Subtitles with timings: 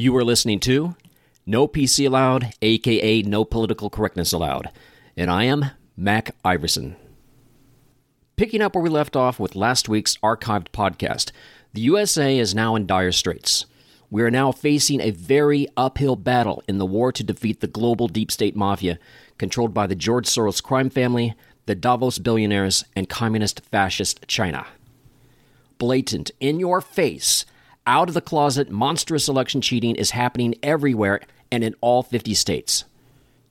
[0.00, 0.96] You are listening to
[1.44, 4.70] No PC Allowed, aka No Political Correctness Allowed,
[5.14, 6.96] and I am Mac Iverson.
[8.34, 11.32] Picking up where we left off with last week's archived podcast,
[11.74, 13.66] the USA is now in dire straits.
[14.08, 18.08] We are now facing a very uphill battle in the war to defeat the global
[18.08, 18.98] deep state mafia
[19.36, 21.34] controlled by the George Soros crime family,
[21.66, 24.66] the Davos billionaires, and communist fascist China.
[25.76, 27.44] Blatant, in your face,
[27.86, 32.84] out of the closet, monstrous election cheating is happening everywhere and in all 50 states.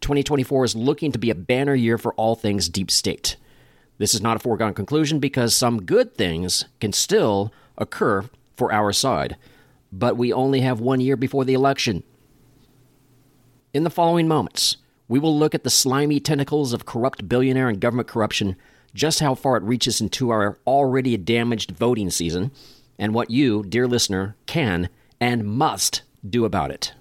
[0.02, 3.36] 2024 is looking to be a banner year for all things deep state.
[3.98, 8.94] This is not a foregone conclusion because some good things can still occur for our
[8.94, 9.36] side,
[9.92, 12.04] but we only have one year before the election.
[13.74, 17.82] In the following moments, we will look at the slimy tentacles of corrupt billionaire and
[17.82, 18.56] government corruption,
[18.94, 22.52] just how far it reaches into our already damaged voting season
[23.00, 24.90] and what you, dear listener, can
[25.20, 26.94] and must do about it.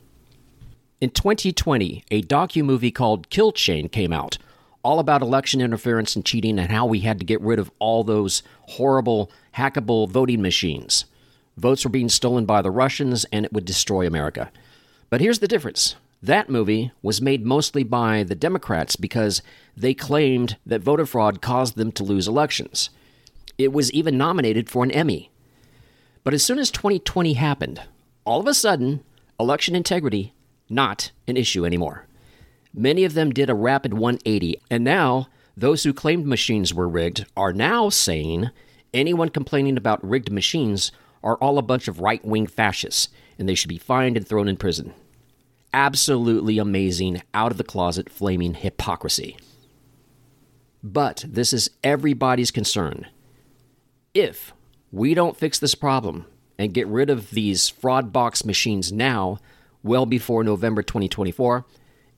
[1.01, 4.39] In 2020, a docu-movie called Kill Chain came out,
[4.83, 8.03] all about election interference and cheating and how we had to get rid of all
[8.03, 11.05] those horrible, hackable voting machines.
[11.56, 14.51] Votes were being stolen by the Russians and it would destroy America.
[15.11, 15.97] But here's the difference.
[16.23, 19.41] That movie was made mostly by the Democrats because
[19.77, 22.91] they claimed that voter fraud caused them to lose elections.
[23.56, 25.30] It was even nominated for an Emmy.
[26.29, 27.81] But as soon as 2020 happened,
[28.27, 29.03] all of a sudden,
[29.41, 30.35] election integrity
[30.69, 32.07] not an issue anymore.
[32.75, 37.25] Many of them did a rapid 180, and now those who claimed machines were rigged
[37.35, 38.51] are now saying
[38.93, 40.93] anyone complaining about rigged machines
[41.25, 44.48] are all a bunch of right wing fascists and they should be fined and thrown
[44.48, 44.92] in prison.
[45.73, 49.39] Absolutely amazing, out of the closet, flaming hypocrisy.
[50.83, 53.07] But this is everybody's concern.
[54.13, 54.53] If
[54.91, 56.27] we don't fix this problem
[56.58, 59.39] and get rid of these fraud box machines now,
[59.83, 61.64] well before November 2024,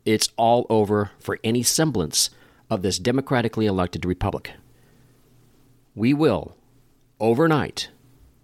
[0.04, 2.30] it's all over for any semblance
[2.70, 4.52] of this democratically elected republic.
[5.94, 6.56] We will,
[7.18, 7.90] overnight,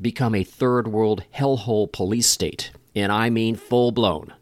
[0.01, 4.35] become a third world hellhole police state, and I mean full blown.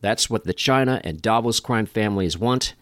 [0.00, 2.74] That's what the China and Davos crime families want.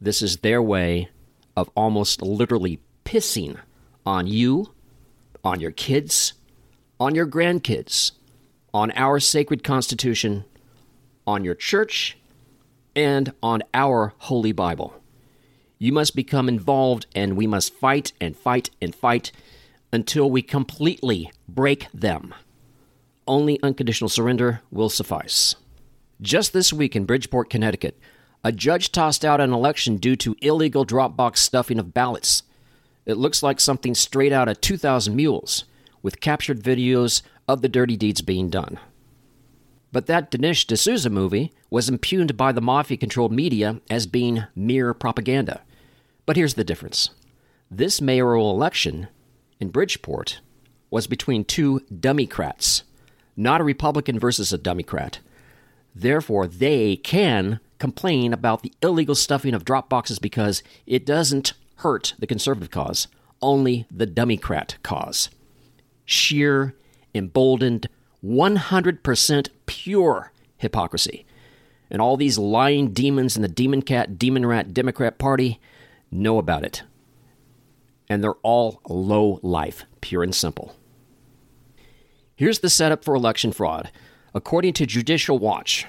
[0.00, 1.10] This is their way
[1.56, 3.58] of almost literally pissing
[4.06, 4.72] on you,
[5.42, 6.34] on your kids,
[6.98, 8.12] on your grandkids,
[8.72, 10.44] on our sacred Constitution,
[11.26, 12.16] on your church,
[12.96, 14.94] and on our Holy Bible.
[15.78, 19.32] You must become involved, and we must fight and fight and fight
[19.92, 22.34] until we completely break them.
[23.26, 25.56] Only unconditional surrender will suffice.
[26.20, 27.98] Just this week in Bridgeport, Connecticut,
[28.42, 32.43] a judge tossed out an election due to illegal Dropbox stuffing of ballots.
[33.06, 35.64] It looks like something straight out of 2000 Mules,
[36.02, 38.78] with captured videos of the dirty deeds being done.
[39.92, 44.92] But that Dinesh D'Souza movie was impugned by the mafia controlled media as being mere
[44.92, 45.62] propaganda.
[46.26, 47.10] But here's the difference
[47.70, 49.08] this mayoral election
[49.60, 50.40] in Bridgeport
[50.90, 52.84] was between two Democrats,
[53.36, 55.20] not a Republican versus a Democrat.
[55.94, 62.14] Therefore, they can complain about the illegal stuffing of drop boxes because it doesn't hurt
[62.18, 63.08] the conservative cause,
[63.42, 65.30] only the Democrat cause.
[66.04, 66.74] Sheer,
[67.14, 67.88] emboldened,
[68.24, 71.26] 100% pure hypocrisy.
[71.90, 75.60] And all these lying demons in the Demon Cat, Demon Rat Democrat Party
[76.10, 76.82] know about it.
[78.08, 80.74] And they're all low life, pure and simple.
[82.36, 83.90] Here's the setup for election fraud.
[84.34, 85.86] According to Judicial Watch,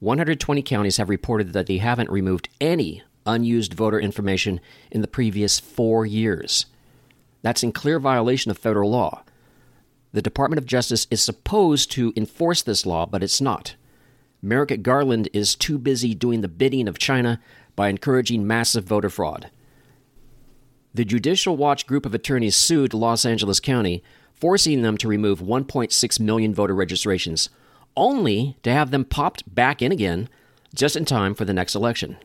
[0.00, 4.60] 120 counties have reported that they haven't removed any unused voter information
[4.90, 6.66] in the previous four years.
[7.42, 9.22] That's in clear violation of federal law.
[10.12, 13.76] The Department of Justice is supposed to enforce this law, but it's not.
[14.40, 17.40] Merrick Garland is too busy doing the bidding of China
[17.74, 19.50] by encouraging massive voter fraud.
[20.94, 26.20] The Judicial Watch group of attorneys sued Los Angeles County, forcing them to remove 1.6
[26.20, 27.50] million voter registrations,
[27.96, 30.28] only to have them popped back in again
[30.74, 32.16] just in time for the next election.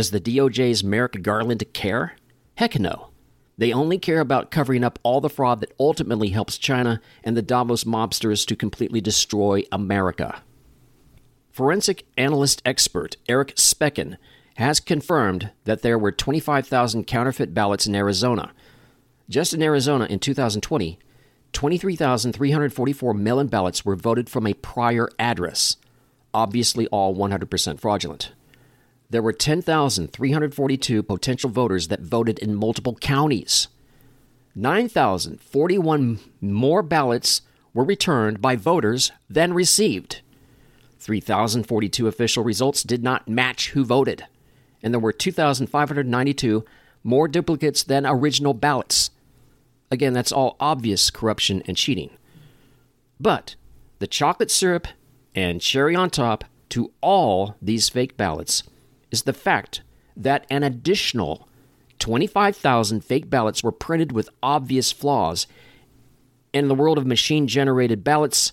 [0.00, 2.16] Does the DOJ's Merrick Garland care?
[2.54, 3.10] Heck no.
[3.58, 7.42] They only care about covering up all the fraud that ultimately helps China and the
[7.42, 10.42] Davos mobsters to completely destroy America.
[11.52, 14.16] Forensic analyst expert Erich Speckin
[14.54, 18.54] has confirmed that there were 25,000 counterfeit ballots in Arizona.
[19.28, 20.98] Just in Arizona in 2020,
[21.52, 25.76] 23,344 mail in ballots were voted from a prior address,
[26.32, 28.32] obviously all 100% fraudulent
[29.10, 33.68] there were 10,342 potential voters that voted in multiple counties.
[34.54, 37.42] 9,041 more ballots
[37.74, 40.22] were returned by voters than received.
[41.00, 44.26] 3,042 official results did not match who voted,
[44.82, 46.64] and there were 2,592
[47.02, 49.10] more duplicates than original ballots.
[49.90, 52.10] Again, that's all obvious corruption and cheating.
[53.18, 53.56] But
[53.98, 54.86] the chocolate syrup
[55.34, 58.62] and cherry on top to all these fake ballots
[59.10, 59.82] is the fact
[60.16, 61.48] that an additional
[61.98, 65.46] 25,000 fake ballots were printed with obvious flaws.
[66.52, 68.52] In the world of machine generated ballots,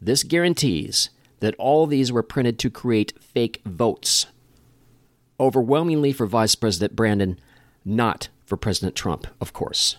[0.00, 1.10] this guarantees
[1.40, 4.26] that all these were printed to create fake votes.
[5.38, 7.38] Overwhelmingly for Vice President Brandon,
[7.84, 9.96] not for President Trump, of course.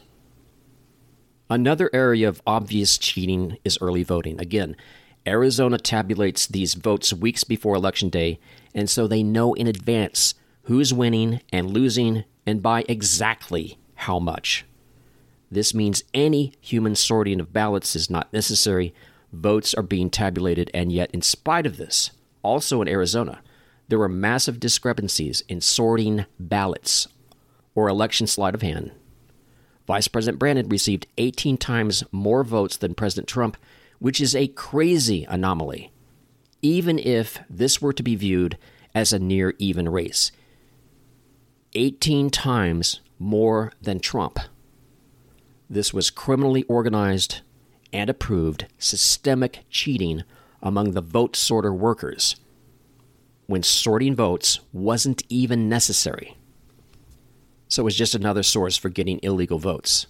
[1.50, 4.40] Another area of obvious cheating is early voting.
[4.40, 4.76] Again,
[5.28, 8.40] Arizona tabulates these votes weeks before Election Day,
[8.74, 10.34] and so they know in advance
[10.64, 14.66] who's winning and losing and by exactly how much.
[15.50, 18.94] This means any human sorting of ballots is not necessary.
[19.34, 23.42] Votes are being tabulated, and yet, in spite of this, also in Arizona,
[23.88, 27.08] there were massive discrepancies in sorting ballots
[27.76, 28.92] or election sleight of hand.
[29.88, 33.58] Vice President Brandon received 18 times more votes than President Trump
[34.02, 35.92] which is a crazy anomaly,
[36.62, 38.58] even if this were to be viewed
[38.94, 40.32] as a near even race.
[41.74, 44.40] 18 times more than Trump.
[45.70, 47.42] This was criminally organized
[47.94, 50.24] and approved systemic cheating
[50.62, 52.36] among the vote sorter workers
[53.48, 56.38] when sorting votes wasn't even necessary.
[57.68, 60.08] So it was just another source for getting illegal votes.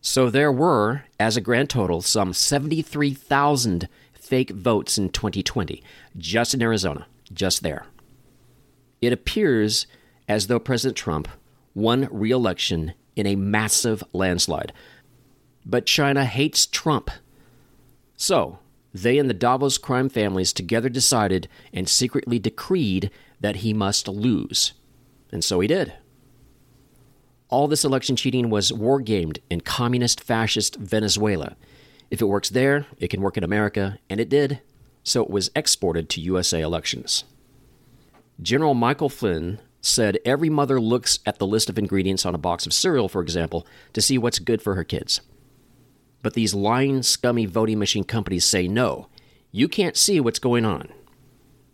[0.00, 3.88] So there were, as a grand total, some 73,000
[4.24, 5.82] fake votes in 2020,
[6.16, 7.86] just in Arizona, just there.
[9.00, 9.86] It appears
[10.26, 11.28] as though President Trump
[11.74, 14.72] won re election in a massive landslide.
[15.66, 17.10] But China hates Trump.
[18.16, 18.58] So,
[18.92, 23.10] they and the Davos crime families together decided and secretly decreed
[23.40, 24.72] that he must lose.
[25.32, 25.92] And so he did.
[27.48, 31.56] All this election cheating was wargamed in communist fascist Venezuela.
[32.10, 34.60] If it works there, it can work in America, and it did,
[35.02, 37.24] so it was exported to USA elections.
[38.40, 42.66] General Michael Flynn said every mother looks at the list of ingredients on a box
[42.66, 45.20] of cereal, for example, to see what's good for her kids.
[46.22, 49.08] But these lying, scummy voting machine companies say no,
[49.52, 50.88] you can't see what's going on.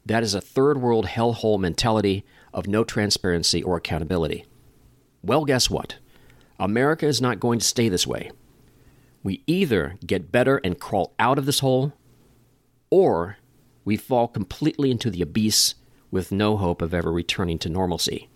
[0.05, 4.45] That is a third world hellhole mentality of no transparency or accountability.
[5.23, 5.97] Well, guess what?
[6.59, 8.33] America is not going to stay this way.
[9.23, 11.93] We either get better and crawl out of this hole,
[12.91, 13.37] or
[13.85, 15.75] we fall completely into the abyss
[16.11, 18.29] with no hope of ever returning to normalcy.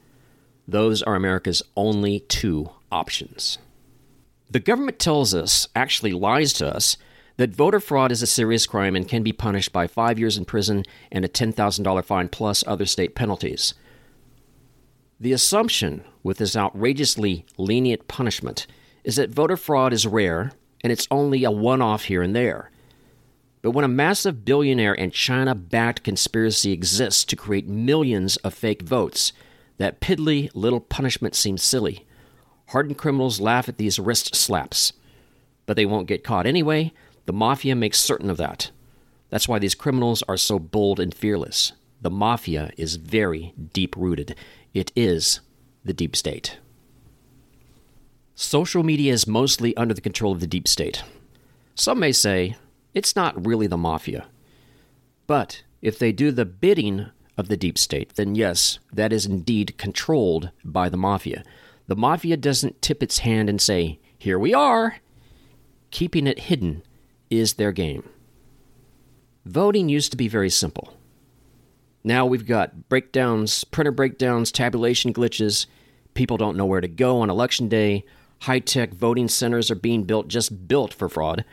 [0.67, 3.59] Those are America's only two options.
[4.51, 6.97] The government tells us, actually lies to us,
[7.37, 10.45] that voter fraud is a serious crime and can be punished by five years in
[10.45, 13.75] prison and a $10,000 fine plus other state penalties.
[15.19, 18.67] The assumption with this outrageously lenient punishment
[19.03, 20.53] is that voter fraud is rare
[20.85, 22.71] and it's only a one off here and there.
[23.63, 28.83] But when a massive billionaire and China backed conspiracy exists to create millions of fake
[28.83, 29.33] votes,
[29.79, 32.07] that piddly little punishment seems silly.
[32.69, 34.93] Hardened criminals laugh at these wrist slaps.
[35.65, 36.93] But they won't get caught anyway.
[37.25, 38.71] The mafia makes certain of that.
[39.31, 41.73] That's why these criminals are so bold and fearless.
[42.03, 44.37] The mafia is very deep rooted.
[44.75, 45.41] It is
[45.83, 46.59] the deep state.
[48.35, 51.05] Social media is mostly under the control of the deep state.
[51.75, 52.57] Some may say
[52.93, 54.27] it's not really the mafia.
[55.27, 59.79] But if they do the bidding of the deep state, then yes, that is indeed
[59.79, 61.45] controlled by the mafia.
[61.87, 64.97] The mafia doesn't tip its hand and say, Here we are.
[65.91, 66.83] Keeping it hidden
[67.31, 68.09] is their game.
[69.45, 70.95] Voting used to be very simple.
[72.03, 75.67] Now we've got breakdowns, printer breakdowns, tabulation glitches.
[76.15, 78.05] People don't know where to go on election day.
[78.45, 81.47] High tech voting centers are being built, just built for fraud.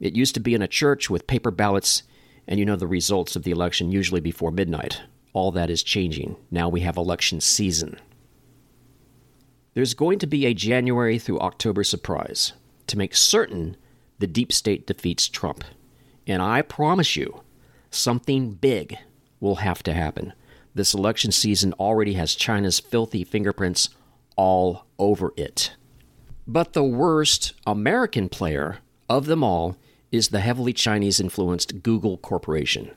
[0.00, 2.04] It used to be in a church with paper ballots,
[2.48, 5.02] and you know the results of the election usually before midnight.
[5.34, 6.36] All that is changing.
[6.50, 8.00] Now we have election season.
[9.74, 12.54] There's going to be a January through October surprise
[12.86, 13.76] to make certain
[14.18, 15.64] the deep state defeats Trump.
[16.26, 17.42] And I promise you,
[17.90, 18.96] something big
[19.38, 20.32] will have to happen.
[20.74, 23.90] This election season already has China's filthy fingerprints
[24.34, 25.72] all over it.
[26.46, 29.76] But the worst American player of them all
[30.10, 32.90] is the heavily Chinese influenced Google Corporation.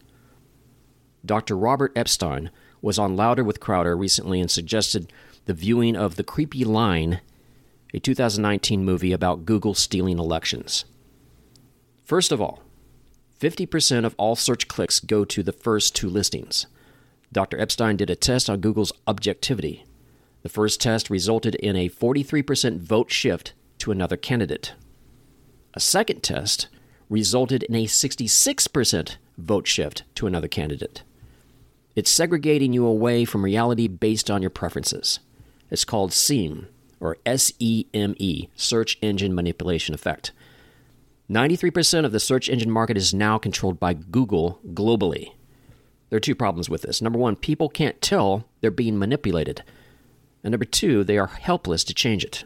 [1.26, 1.56] Dr.
[1.56, 5.12] Robert Epstein was on Louder with Crowder recently and suggested
[5.46, 7.22] the viewing of The Creepy Line,
[7.94, 10.86] a 2019 movie about Google stealing elections.
[12.04, 12.62] First of all,
[13.40, 16.68] 50% of all search clicks go to the first two listings.
[17.32, 17.60] Dr.
[17.60, 19.86] Epstein did a test on Google's objectivity.
[20.46, 24.76] The first test resulted in a 43% vote shift to another candidate.
[25.74, 26.68] A second test
[27.10, 31.02] resulted in a 66% vote shift to another candidate.
[31.96, 35.20] It's segregating you away from reality based on your preferences.
[35.72, 36.68] It's called SEME,
[37.00, 40.32] or S E M E, Search Engine Manipulation Effect.
[41.28, 45.32] 93% of the search engine market is now controlled by Google globally.
[46.12, 47.02] There are two problems with this.
[47.02, 49.64] Number one, people can't tell they're being manipulated.
[50.46, 52.44] And number two, they are helpless to change it.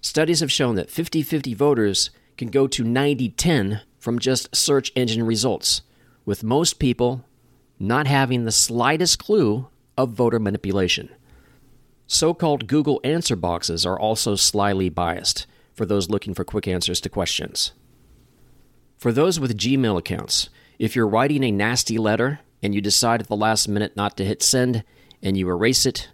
[0.00, 4.90] Studies have shown that 50 50 voters can go to 90 10 from just search
[4.96, 5.82] engine results,
[6.24, 7.24] with most people
[7.78, 11.08] not having the slightest clue of voter manipulation.
[12.08, 17.00] So called Google answer boxes are also slyly biased for those looking for quick answers
[17.02, 17.70] to questions.
[18.98, 20.48] For those with Gmail accounts,
[20.80, 24.24] if you're writing a nasty letter and you decide at the last minute not to
[24.24, 24.82] hit send
[25.22, 26.08] and you erase it,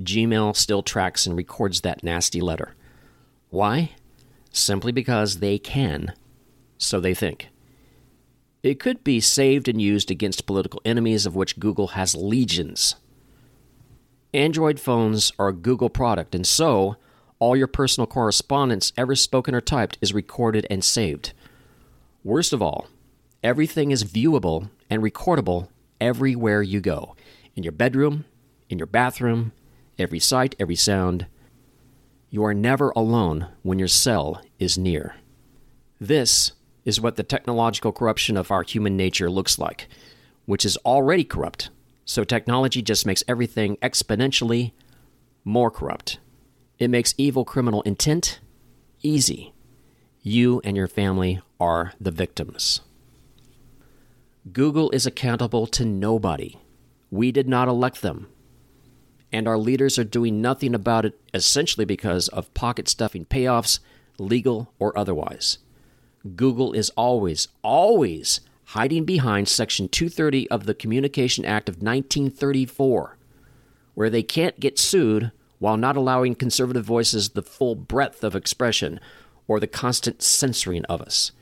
[0.00, 2.74] Gmail still tracks and records that nasty letter.
[3.50, 3.92] Why?
[4.50, 6.12] Simply because they can,
[6.78, 7.48] so they think.
[8.62, 12.96] It could be saved and used against political enemies, of which Google has legions.
[14.34, 16.96] Android phones are a Google product, and so
[17.38, 21.32] all your personal correspondence ever spoken or typed is recorded and saved.
[22.24, 22.88] Worst of all,
[23.42, 25.68] everything is viewable and recordable
[26.00, 27.14] everywhere you go
[27.54, 28.24] in your bedroom,
[28.68, 29.52] in your bathroom,
[29.98, 31.26] every sight, every sound.
[32.30, 35.16] You are never alone when your cell is near.
[36.00, 36.52] This
[36.84, 39.88] is what the technological corruption of our human nature looks like,
[40.44, 41.70] which is already corrupt.
[42.04, 44.72] So technology just makes everything exponentially
[45.44, 46.18] more corrupt.
[46.78, 48.40] It makes evil criminal intent
[49.02, 49.54] easy.
[50.22, 52.80] You and your family are the victims.
[54.52, 56.56] Google is accountable to nobody.
[57.10, 58.28] We did not elect them
[59.36, 63.80] and our leaders are doing nothing about it essentially because of pocket stuffing payoffs,
[64.18, 65.58] legal or otherwise.
[66.34, 68.40] Google is always, always
[68.70, 73.18] hiding behind Section 230 of the Communication Act of 1934,
[73.94, 78.98] where they can't get sued while not allowing conservative voices the full breadth of expression
[79.46, 81.32] or the constant censoring of us.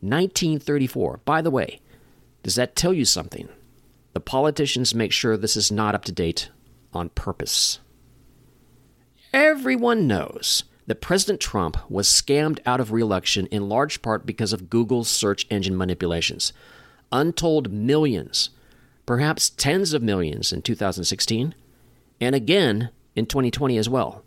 [0.00, 1.20] 1934.
[1.24, 1.80] By the way,
[2.42, 3.48] does that tell you something?
[4.12, 6.50] The politicians make sure this is not up to date
[6.92, 7.80] on purpose.
[9.32, 14.68] Everyone knows that President Trump was scammed out of reelection in large part because of
[14.68, 16.52] Google's search engine manipulations.
[17.10, 18.50] Untold millions,
[19.06, 21.54] perhaps tens of millions in 2016,
[22.20, 24.24] and again in 2020 as well.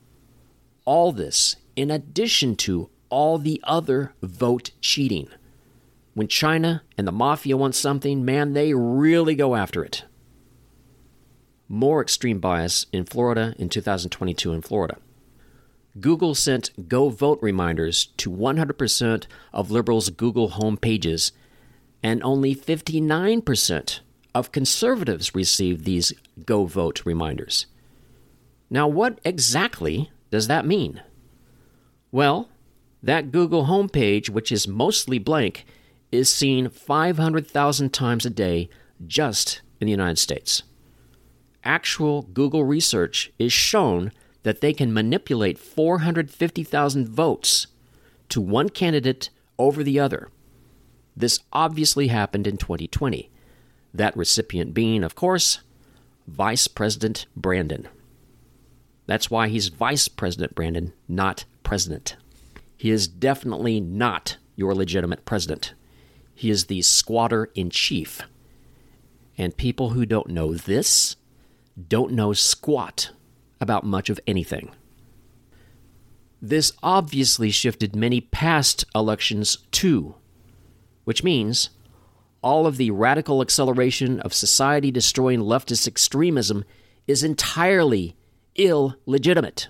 [0.86, 5.28] All this in addition to all the other vote cheating.
[6.14, 10.04] When China and the mafia want something, man, they really go after it
[11.68, 14.98] more extreme bias in Florida in 2022 in Florida.
[16.00, 21.32] Google sent Go Vote reminders to 100% of liberals' Google home pages,
[22.04, 24.00] and only 59%
[24.34, 26.14] of conservatives received these
[26.46, 27.66] Go Vote reminders.
[28.70, 31.02] Now, what exactly does that mean?
[32.12, 32.50] Well,
[33.02, 35.66] that Google homepage, which is mostly blank,
[36.12, 38.70] is seen 500,000 times a day
[39.06, 40.64] just in the United States
[41.66, 44.12] actual Google research is shown
[44.44, 47.68] that they can manipulate 450,000 votes
[48.30, 50.30] to one candidate over the other.
[51.16, 53.30] This obviously happened in 2020.
[53.94, 55.60] That recipient being, of course,
[56.28, 57.88] Vice President Brandon.
[59.08, 62.16] That's why he's Vice President Brandon, not President.
[62.78, 65.74] He is definitely not your legitimate president.
[66.34, 68.22] He is the squatter in chief.
[69.38, 71.16] And people who don't know this
[71.88, 73.12] don't know squat
[73.60, 74.72] about much of anything.
[76.42, 80.16] This obviously shifted many past elections too,
[81.04, 81.70] which means
[82.42, 86.64] all of the radical acceleration of society destroying leftist extremism
[87.08, 88.16] is entirely
[88.56, 89.68] illegitimate.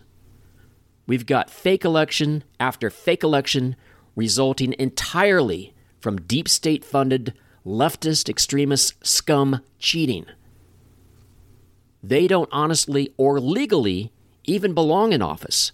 [1.07, 3.75] We've got fake election after fake election
[4.15, 7.33] resulting entirely from deep state funded
[7.65, 10.25] leftist extremist scum cheating
[12.09, 14.11] they don't honestly or legally
[14.43, 15.71] even belong in office.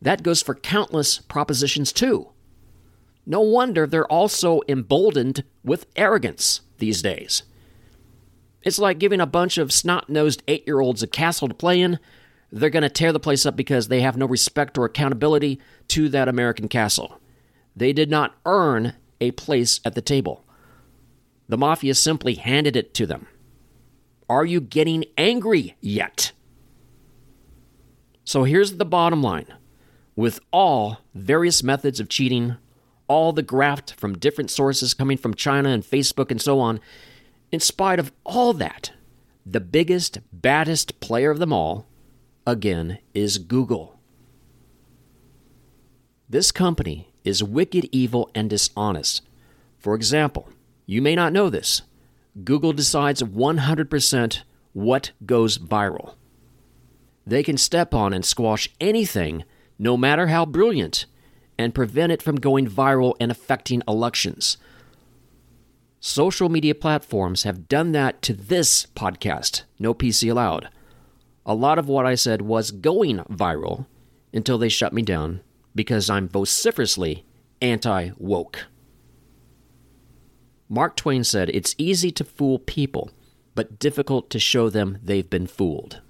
[0.00, 2.28] That goes for countless propositions, too.
[3.24, 7.44] No wonder they're also emboldened with arrogance these days.
[8.62, 11.80] It's like giving a bunch of snot nosed eight year olds a castle to play
[11.80, 11.98] in.
[12.50, 16.08] They're going to tear the place up because they have no respect or accountability to
[16.10, 17.18] that American castle.
[17.74, 20.44] They did not earn a place at the table.
[21.48, 23.26] The mafia simply handed it to them.
[24.32, 26.32] Are you getting angry yet?
[28.24, 29.52] So here's the bottom line
[30.16, 32.56] with all various methods of cheating,
[33.08, 36.80] all the graft from different sources coming from China and Facebook and so on,
[37.50, 38.92] in spite of all that,
[39.44, 41.86] the biggest, baddest player of them all,
[42.46, 44.00] again, is Google.
[46.26, 49.20] This company is wicked, evil, and dishonest.
[49.78, 50.48] For example,
[50.86, 51.82] you may not know this.
[52.44, 56.14] Google decides 100% what goes viral.
[57.26, 59.44] They can step on and squash anything,
[59.78, 61.06] no matter how brilliant,
[61.58, 64.56] and prevent it from going viral and affecting elections.
[66.00, 70.68] Social media platforms have done that to this podcast, No PC Aloud.
[71.46, 73.86] A lot of what I said was going viral
[74.32, 75.42] until they shut me down
[75.74, 77.24] because I'm vociferously
[77.60, 78.66] anti woke.
[80.72, 83.10] Mark Twain said, It's easy to fool people,
[83.54, 86.00] but difficult to show them they've been fooled.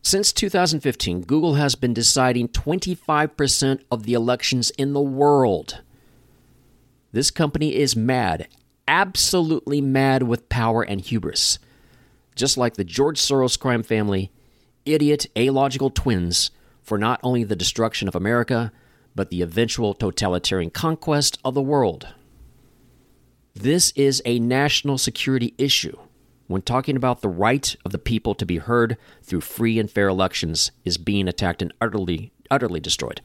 [0.00, 5.82] Since 2015, Google has been deciding 25% of the elections in the world.
[7.12, 8.48] This company is mad,
[8.88, 11.58] absolutely mad with power and hubris.
[12.34, 14.32] Just like the George Soros crime family,
[14.86, 16.50] idiot, illogical twins
[16.82, 18.72] for not only the destruction of America,
[19.14, 22.14] but the eventual totalitarian conquest of the world.
[23.54, 25.96] This is a national security issue
[26.46, 30.08] when talking about the right of the people to be heard through free and fair
[30.08, 33.20] elections is being attacked and utterly utterly destroyed.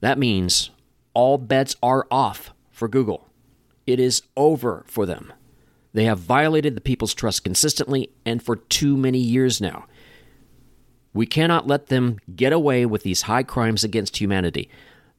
[0.00, 0.70] That means
[1.14, 3.28] all bets are off for Google.
[3.86, 5.32] It is over for them.
[5.92, 9.86] They have violated the people's trust consistently and for too many years now.
[11.12, 14.68] We cannot let them get away with these high crimes against humanity.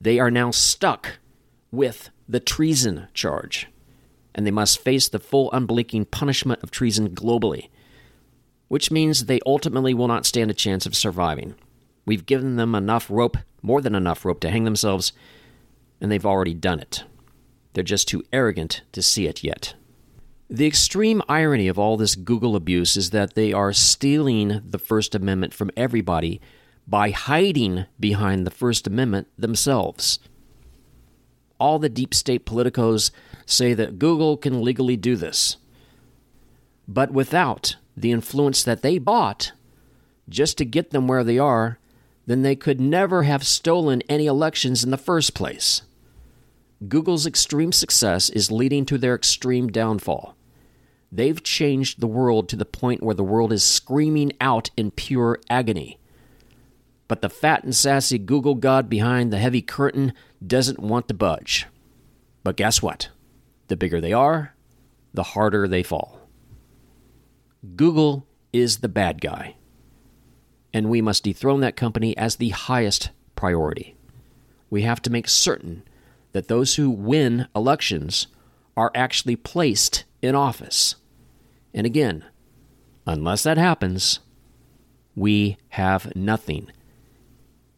[0.01, 1.19] They are now stuck
[1.71, 3.67] with the treason charge
[4.35, 7.69] and they must face the full unblinking punishment of treason globally,
[8.67, 11.55] which means they ultimately will not stand a chance of surviving.
[12.05, 15.13] We've given them enough rope, more than enough rope, to hang themselves,
[15.99, 17.05] and they've already done it.
[17.73, 19.73] They're just too arrogant to see it yet.
[20.49, 25.15] The extreme irony of all this Google abuse is that they are stealing the First
[25.15, 26.39] Amendment from everybody
[26.85, 30.19] by hiding behind the First Amendment themselves.
[31.59, 33.11] All the deep state politicos
[33.45, 35.57] say that Google can legally do this.
[36.87, 39.51] But without the influence that they bought
[40.27, 41.79] just to get them where they are,
[42.25, 45.83] then they could never have stolen any elections in the first place.
[46.87, 50.35] Google's extreme success is leading to their extreme downfall.
[51.11, 55.39] They've changed the world to the point where the world is screaming out in pure
[55.49, 55.99] agony.
[57.07, 60.13] But the fat and sassy Google god behind the heavy curtain
[60.45, 61.67] doesn't want to budge.
[62.43, 63.09] But guess what?
[63.67, 64.55] The bigger they are,
[65.13, 66.19] the harder they fall.
[67.75, 69.55] Google is the bad guy,
[70.73, 73.95] and we must dethrone that company as the highest priority.
[74.69, 75.83] We have to make certain
[76.31, 78.27] that those who win elections
[78.75, 80.95] are actually placed in office.
[81.73, 82.25] And again,
[83.05, 84.19] unless that happens,
[85.15, 86.71] we have nothing.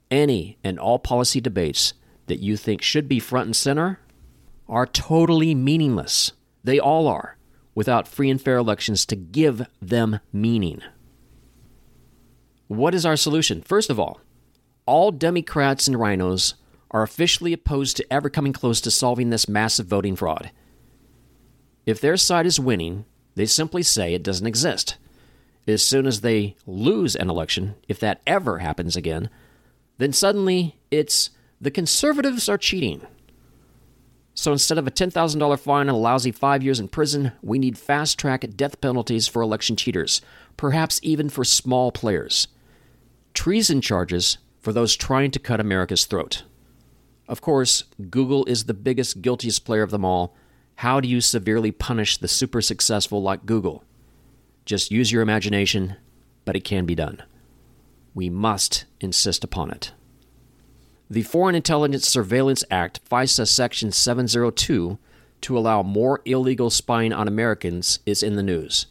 [0.10, 1.94] Any and all policy debates
[2.28, 4.00] that you think should be front and center
[4.68, 6.34] are totally meaningless.
[6.64, 7.38] They all are,
[7.76, 10.82] without free and fair elections to give them meaning.
[12.68, 13.62] What is our solution?
[13.62, 14.20] First of all,
[14.86, 16.56] all Democrats and rhinos
[16.92, 20.52] are officially opposed to ever coming close to solving this massive voting fraud.
[21.86, 24.98] If their side is winning, they simply say it doesn't exist.
[25.68, 29.30] As soon as they lose an election, if that ever happens again,
[29.98, 33.06] then suddenly it's the conservatives are cheating.
[34.34, 37.78] So instead of a $10,000 fine and a lousy five years in prison, we need
[37.78, 40.22] fast track death penalties for election cheaters,
[40.58, 42.48] perhaps even for small players.
[43.34, 46.44] Treason charges for those trying to cut America's throat.
[47.28, 50.36] Of course, Google is the biggest, guiltiest player of them all.
[50.76, 53.84] How do you severely punish the super successful like Google?
[54.66, 55.96] Just use your imagination,
[56.46, 57.24] but it can be done.
[58.18, 59.92] We must insist upon it.
[61.08, 64.98] The Foreign Intelligence Surveillance Act, FISA Section 702,
[65.42, 68.88] to allow more illegal spying on Americans is in the news.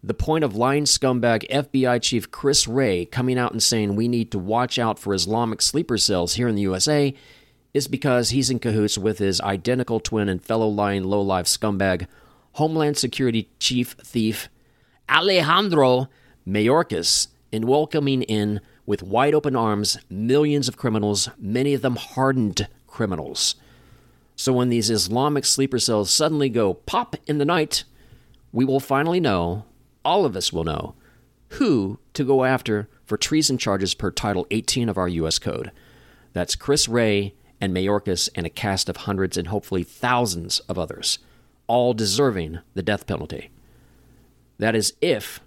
[0.00, 4.30] The point of lying scumbag FBI Chief Chris Wray coming out and saying we need
[4.30, 7.14] to watch out for Islamic sleeper cells here in the USA
[7.74, 12.06] is because he's in cahoots with his identical twin and fellow lying low-life scumbag,
[12.52, 14.48] Homeland Security Chief Thief
[15.08, 16.08] Alejandro
[16.46, 22.68] Mayorkas, in welcoming in with wide open arms millions of criminals, many of them hardened
[22.86, 23.56] criminals.
[24.36, 27.84] So when these Islamic sleeper cells suddenly go pop in the night,
[28.52, 29.64] we will finally know,
[30.04, 30.94] all of us will know,
[31.50, 35.38] who to go after for treason charges per Title 18 of our U.S.
[35.38, 35.72] Code.
[36.32, 41.18] That's Chris Wray and Mayorkas and a cast of hundreds and hopefully thousands of others,
[41.66, 43.50] all deserving the death penalty.
[44.58, 45.40] That is, if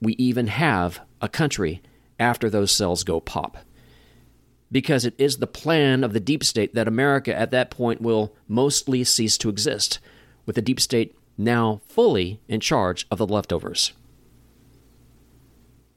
[0.00, 1.80] we even have a country
[2.18, 3.56] after those cells go pop.
[4.70, 8.34] Because it is the plan of the deep state that America at that point will
[8.48, 9.98] mostly cease to exist,
[10.44, 13.92] with the deep state now fully in charge of the leftovers.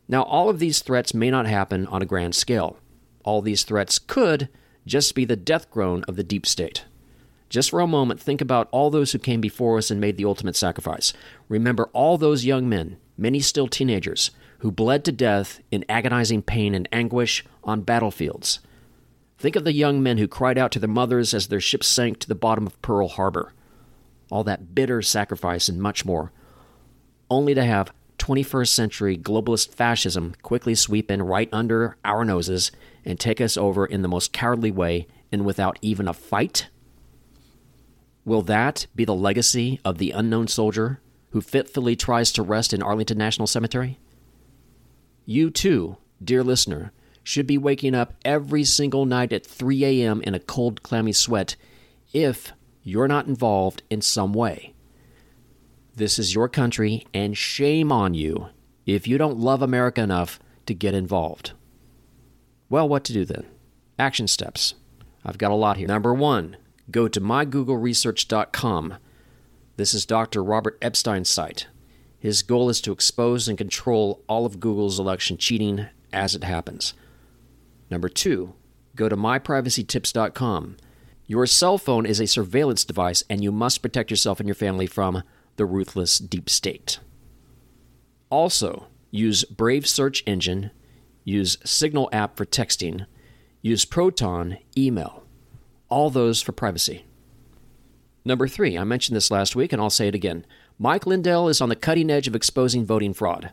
[0.07, 2.77] Now, all of these threats may not happen on a grand scale.
[3.23, 4.49] All these threats could
[4.85, 6.85] just be the death groan of the deep state.
[7.49, 10.25] Just for a moment, think about all those who came before us and made the
[10.25, 11.13] ultimate sacrifice.
[11.49, 16.73] Remember all those young men, many still teenagers, who bled to death in agonizing pain
[16.73, 18.59] and anguish on battlefields.
[19.37, 22.19] Think of the young men who cried out to their mothers as their ships sank
[22.19, 23.53] to the bottom of Pearl Harbor.
[24.31, 26.31] All that bitter sacrifice and much more,
[27.29, 32.71] only to have 21st century globalist fascism quickly sweep in right under our noses
[33.03, 36.69] and take us over in the most cowardly way and without even a fight?
[38.23, 40.99] Will that be the legacy of the unknown soldier
[41.31, 43.99] who fitfully tries to rest in Arlington National Cemetery?
[45.25, 46.91] You too, dear listener,
[47.23, 50.21] should be waking up every single night at 3 a.m.
[50.21, 51.55] in a cold, clammy sweat
[52.13, 54.75] if you're not involved in some way.
[55.95, 58.49] This is your country, and shame on you
[58.85, 61.53] if you don't love America enough to get involved.
[62.69, 63.45] Well, what to do then?
[63.97, 64.75] Action steps.
[65.25, 65.87] I've got a lot here.
[65.87, 66.57] Number one,
[66.91, 68.97] go to mygoogleresearch.com.
[69.77, 70.43] This is Dr.
[70.43, 71.67] Robert Epstein's site.
[72.19, 76.93] His goal is to expose and control all of Google's election cheating as it happens.
[77.89, 78.53] Number two,
[78.95, 80.77] go to myprivacytips.com.
[81.27, 84.85] Your cell phone is a surveillance device, and you must protect yourself and your family
[84.85, 85.23] from
[85.55, 86.99] the ruthless deep state.
[88.29, 90.71] Also, use Brave Search Engine,
[91.23, 93.05] use Signal app for texting,
[93.61, 95.23] use Proton email.
[95.89, 97.05] All those for privacy.
[98.23, 100.45] Number three, I mentioned this last week and I'll say it again.
[100.77, 103.51] Mike Lindell is on the cutting edge of exposing voting fraud.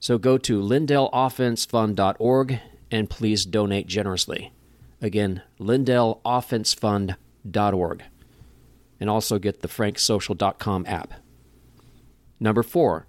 [0.00, 2.60] So go to lindelloffensefund.org
[2.90, 4.52] and please donate generously.
[5.00, 8.02] Again, lindelloffensefund.org.
[9.00, 11.14] And also get the franksocial.com app.
[12.40, 13.06] Number four,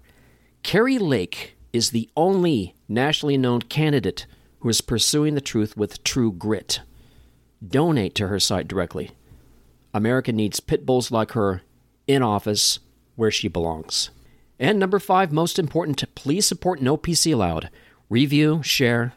[0.62, 4.26] Kari Lake is the only nationally known candidate
[4.60, 6.80] who is pursuing the truth with true grit.
[7.66, 9.10] Donate to her site directly.
[9.92, 11.62] America needs pit bulls like her
[12.06, 12.78] in office
[13.16, 14.10] where she belongs.
[14.58, 17.70] And number five, most important, please support No PC Aloud.
[18.08, 19.14] Review, share,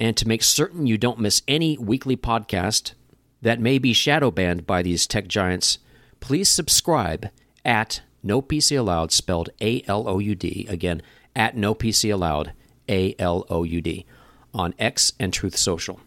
[0.00, 2.92] and to make certain you don't miss any weekly podcast
[3.40, 5.78] that may be shadow banned by these tech giants,
[6.20, 7.28] please subscribe
[7.64, 10.66] at no PC Aloud, spelled A L O U D.
[10.68, 11.00] Again,
[11.34, 12.52] at No PC Aloud,
[12.88, 14.04] A L O U D,
[14.52, 16.00] on X and Truth Social.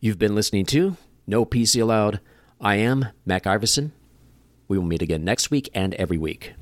[0.00, 2.20] You've been listening to No PC Aloud.
[2.60, 3.92] I am Mac Iverson.
[4.68, 6.54] We will meet again next week and every week.